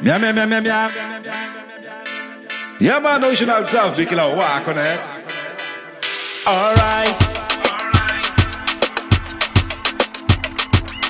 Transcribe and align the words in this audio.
Miam, 0.00 0.20
miam, 0.20 0.34
miam, 0.34 0.50
miam, 0.50 0.62
miam. 0.62 0.90
Yeah, 2.78 2.98
man, 2.98 3.24
original 3.24 3.62
Zav, 3.62 3.96
big 3.96 4.08
killer, 4.08 4.36
walk 4.36 4.68
on 4.68 4.76
it. 4.76 5.00
Alright. 6.46 7.16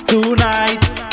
Tonight. 0.07 1.06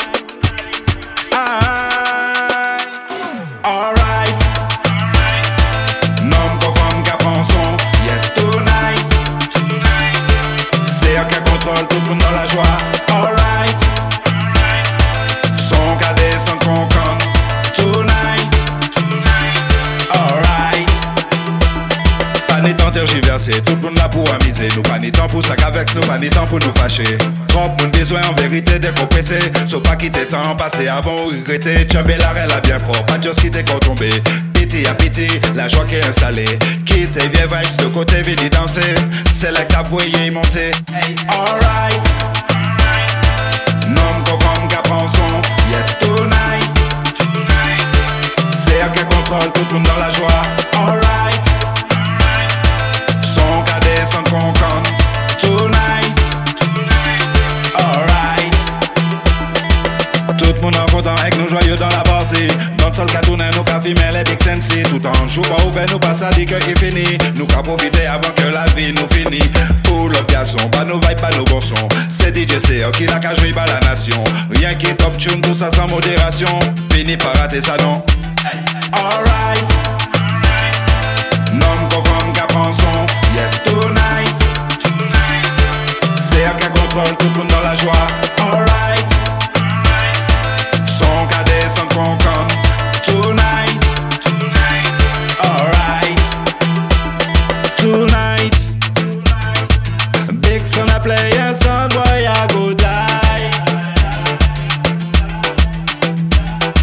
Tout 22.95 23.75
le 23.75 23.81
monde 23.81 23.97
là 23.97 24.07
pour 24.07 24.25
amuser. 24.33 24.69
Nous 24.73 24.81
pas 24.81 24.97
ni 24.97 25.11
temps 25.11 25.27
pour 25.27 25.45
ça 25.45 25.57
qu'avec 25.57 25.93
nous, 25.95 26.01
pas 26.03 26.17
ni 26.17 26.29
temps 26.29 26.45
pour 26.45 26.59
nous 26.59 26.71
fâcher. 26.71 27.17
Trop 27.49 27.67
monde 27.67 27.91
besoin 27.91 28.21
en 28.29 28.33
vérité 28.41 28.79
décompresser. 28.79 29.39
Sauf 29.67 29.83
pas 29.83 29.97
quitter 29.97 30.25
temps 30.25 30.55
passé 30.55 30.87
avant 30.87 31.25
ou 31.25 31.27
regretter. 31.27 31.83
Tchambé 31.85 32.15
la 32.15 32.29
a 32.29 32.61
bien 32.61 32.79
fort, 32.79 33.05
pas 33.05 33.19
juste 33.21 33.41
quitter 33.41 33.63
quand 33.63 33.79
tomber. 33.79 34.11
Piti 34.53 34.87
à 34.87 34.93
piti, 34.93 35.27
la 35.55 35.67
joie 35.67 35.83
qui 35.83 35.95
est 35.95 36.05
installée. 36.05 36.57
Quitte 36.85 37.17
et 37.17 37.27
vieilles 37.27 37.49
vibes 37.49 37.81
de 37.83 37.87
côté, 37.87 38.21
venez 38.21 38.49
danser. 38.49 38.95
C'est 39.29 39.51
là 39.51 39.65
que 39.65 39.73
ta 39.73 39.81
voyez 39.83 40.31
monter. 40.31 40.71
Alright. 41.27 42.01
Nom 43.89 44.23
qui 44.23 44.75
prend 44.83 45.07
son. 45.09 45.41
Yes, 45.69 45.97
tonight. 45.99 46.71
C'est 48.55 48.75
elle 48.81 48.91
qui 48.93 49.03
contrôle 49.03 49.51
tout 49.51 49.65
le 49.69 49.73
monde 49.73 49.83
dans 49.83 49.99
la 49.99 50.11
joie. 50.13 50.41
Alright. 50.77 51.04
Le 60.65 60.71
monde 60.71 60.81
en 60.81 60.91
content 60.91 61.15
avec 61.17 61.37
nous 61.37 61.47
joyeux 61.47 61.75
dans 61.75 61.89
la 61.89 62.01
partie. 62.01 62.47
Notre 62.79 62.95
seul 62.95 63.05
cartoon 63.05 63.37
nous 63.55 63.63
qu'a 63.63 63.79
filmé 63.79 64.01
les 64.11 64.23
big 64.23 64.41
sensi. 64.41 64.81
Tout 64.89 65.01
en 65.05 65.27
joue 65.27 65.43
pas 65.43 65.63
ouvert, 65.63 65.85
nous 65.91 65.99
pas 65.99 66.15
ça 66.15 66.31
dit 66.31 66.45
que 66.45 66.55
il 66.67 66.75
fini. 66.79 67.05
Nous 67.35 67.45
qu'a 67.45 67.61
profiter 67.61 68.07
avant 68.07 68.31
que 68.35 68.47
la 68.51 68.65
vie 68.75 68.91
nous 68.91 69.07
finit. 69.15 69.47
Pour 69.83 70.09
le 70.09 70.19
garçon, 70.27 70.57
pas 70.71 70.83
nos 70.83 70.99
vibes, 70.99 71.21
pas 71.21 71.29
nos 71.37 71.45
bons 71.45 71.61
sons. 71.61 71.87
C'est 72.09 72.35
DJ 72.35 72.59
CR 72.63 72.89
qui 72.93 73.05
n'a 73.05 73.19
qu'à 73.19 73.35
jouer 73.35 73.53
par 73.53 73.67
la 73.67 73.79
nation. 73.81 74.23
Rien 74.49 74.73
qui 74.73 74.87
est 74.87 74.95
top 74.95 75.15
tune, 75.19 75.39
tout 75.41 75.53
ça 75.53 75.69
sans 75.71 75.87
modération. 75.87 76.59
Fini 76.91 77.15
par 77.15 77.35
rater 77.35 77.61
ça 77.61 77.77
non? 77.83 78.03
Alright. 78.91 79.69
Nom 81.53 81.87
qui 82.33 82.41
prend 82.47 82.73
son. 82.73 83.05
Yes, 83.35 83.61
tonight. 83.65 84.35
Elle 86.17 86.55
qui 86.59 86.67
contrôle 86.79 87.15
tout 87.17 87.27
le 87.27 87.37
monde 87.37 87.49
dans 87.49 87.61
la 87.61 87.75
joie. 87.75 88.07
Alright. 88.39 89.14
Sans 91.67 91.87
concon. 91.87 92.47
Tonight. 93.03 93.85
Alright. 95.41 96.21
Tonight. 97.77 98.55
A 100.95 100.99
play 100.99 101.31
and 101.39 101.57
son 101.57 101.89
boy 101.89 102.27
I 102.27 102.47
go 102.53 102.73
die. 102.75 103.49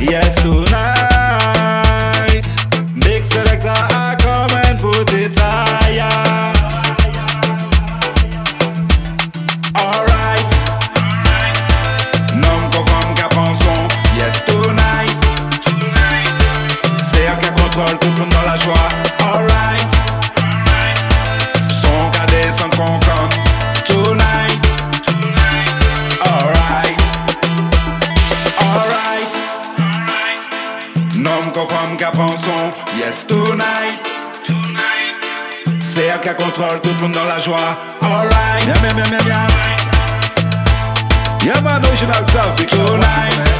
Yes, 0.00 0.34
tonight. 0.42 0.86
Big 2.96 3.22
come 4.18 4.50
and 4.66 4.80
put 4.80 5.12
it. 5.12 5.42
Contrôle 17.72 17.98
tout 17.98 18.08
le 18.08 18.20
monde 18.20 18.30
dans 18.30 18.42
la 18.42 18.58
joie. 18.58 18.88
Alright. 19.32 19.92
Son 21.70 22.10
cadet 22.10 22.52
sans 22.52 22.68
concon. 22.70 23.28
Tonight. 23.86 24.66
Alright. 26.20 27.04
Alright. 28.58 29.34
Nom 31.14 31.50
qu'on 31.52 31.66
femme 31.66 31.96
qui 31.96 32.04
prend 32.04 32.36
son. 32.36 32.72
Yes, 32.98 33.26
tonight. 33.26 34.00
C'est 35.84 36.06
elle 36.06 36.20
qui 36.20 36.28
contrôle 36.42 36.80
tout 36.82 36.90
le 36.90 37.02
monde 37.02 37.12
dans 37.12 37.24
la 37.24 37.40
joie. 37.40 37.76
Alright. 38.02 38.66
Miam, 38.66 38.82
miam, 38.82 38.96
miam, 38.96 39.10
miam, 39.10 39.26
miam. 39.26 39.50
Yeah, 41.44 41.60
man, 41.62 41.84
original 41.86 42.24
Tonight. 42.24 43.51